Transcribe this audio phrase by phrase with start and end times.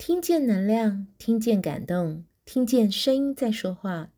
[0.00, 4.10] 听见能量，听见感动，听见声音在说话。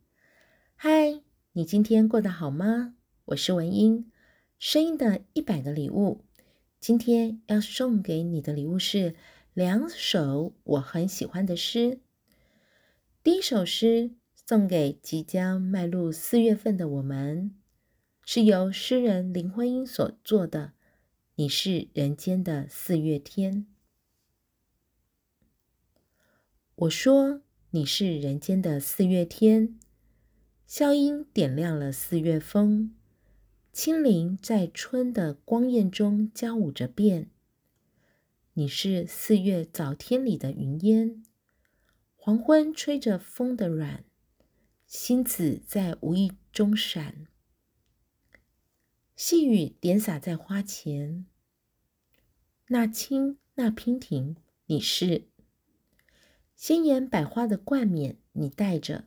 [0.75, 1.19] 嗨，
[1.51, 2.95] 你今天过得好吗？
[3.25, 4.09] 我是文英，
[4.57, 6.23] 声音的一百个礼物。
[6.79, 9.13] 今天要送给你的礼物是
[9.53, 11.99] 两首我很喜欢的诗。
[13.21, 14.11] 第一首诗
[14.47, 17.53] 送给即将迈入四月份的我们，
[18.23, 20.71] 是由诗人林徽因所作的。
[21.35, 23.67] 你是人间的四月天。
[26.83, 29.79] 我说你是人间的四月天，
[30.67, 32.93] 笑音点亮了四月风，
[33.71, 37.29] 轻灵在春的光艳中交舞着变。
[38.53, 41.23] 你是四月早天里的云烟，
[42.17, 44.03] 黄昏吹着风的软，
[44.85, 47.27] 星子在无意中闪，
[49.15, 51.25] 细雨点洒在花前，
[52.67, 55.29] 那青那娉婷，你是。
[56.65, 59.03] 鲜艳百花的冠冕，你戴着；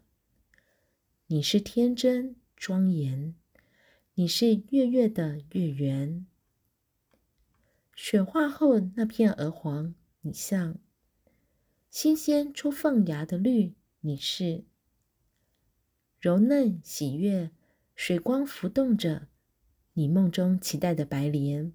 [1.28, 3.34] 你是天真庄严，
[4.12, 6.26] 你是月月的月圆。
[7.94, 10.76] 雪化后那片鹅黄，你像
[11.88, 14.66] 新鲜出凤芽的绿，你是
[16.20, 17.50] 柔嫩喜悦，
[17.94, 19.28] 水光浮动着
[19.94, 21.72] 你梦中期待的白莲。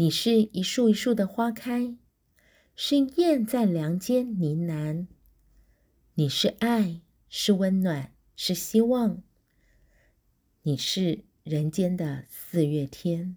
[0.00, 1.96] 你是一树一树的花开，
[2.76, 5.08] 是燕在梁间呢喃。
[6.14, 9.24] 你是爱，是温暖，是希望。
[10.62, 13.36] 你是人间的四月天。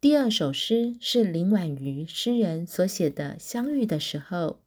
[0.00, 4.62] 第二首诗是林婉瑜诗人所写的《相遇的时候》，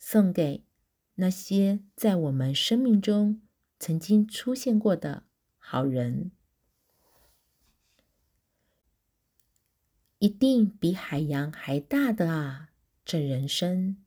[0.00, 0.64] 送给
[1.14, 3.40] 那些在我们生命中
[3.78, 5.22] 曾经出现过的
[5.58, 6.32] 好人。
[10.20, 12.68] 一定比海洋还大的啊！
[13.06, 14.04] 这人生，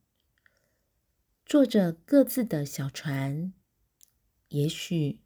[1.44, 3.52] 坐着各自的小船，
[4.50, 5.18] 也许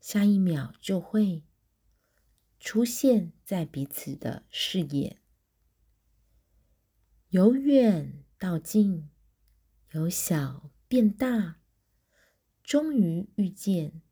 [0.00, 1.44] 下一秒就会
[2.58, 5.20] 出现在彼此的视野。
[7.28, 9.08] 由远到近，
[9.92, 11.60] 由小变大，
[12.64, 14.02] 终于遇见，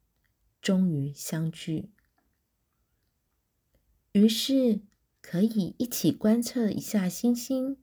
[0.60, 1.90] 终于相聚。
[4.12, 4.82] 于是。
[5.22, 7.78] 可以一起观测一下星星，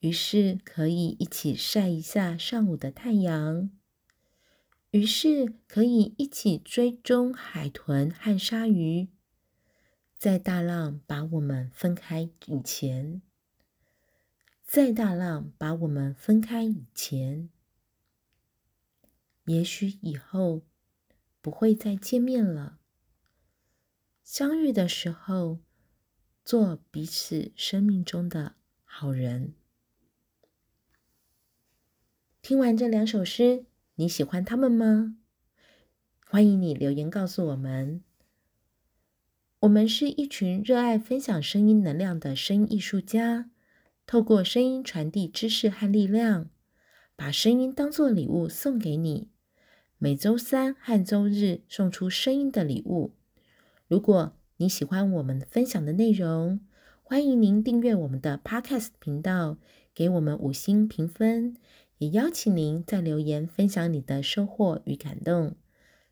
[0.00, 3.70] 于是可以一起晒一下上午的太阳，
[4.90, 9.08] 于是可以一起追踪海豚和鲨鱼。
[10.18, 13.22] 在大浪把我们分开以前，
[14.66, 17.48] 在大浪把我们分开以前，
[19.46, 20.62] 也许以后
[21.40, 22.80] 不会再见面了。
[24.24, 25.60] 相遇的时候。
[26.44, 29.54] 做彼此生命中的好人。
[32.40, 35.16] 听完这两首诗，你喜欢他们吗？
[36.26, 38.02] 欢迎你留言告诉我们。
[39.60, 43.48] 我们是一群热爱分享声音能量的声音艺术家，
[44.04, 46.50] 透过声音传递知识和力量，
[47.14, 49.28] 把声音当作礼物送给你。
[49.98, 53.14] 每周三和周日送出声音的礼物。
[53.86, 56.60] 如果你喜欢我们分享的内容，
[57.02, 59.58] 欢迎您订阅我们的 Podcast 频道，
[59.92, 61.56] 给我们五星评分，
[61.98, 65.56] 也邀请您在留言分享你的收获与感动，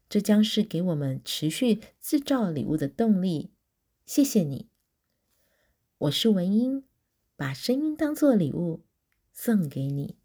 [0.08, 3.52] 这将是给我们持续制造礼物的动力。
[4.04, 4.66] 谢谢你，
[5.98, 6.82] 我是文英，
[7.36, 8.80] 把声音当作礼物
[9.32, 10.16] 送给你。